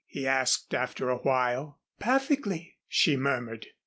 [0.07, 1.79] he asked after awhile.
[1.99, 3.67] "Perfectly," she murmured.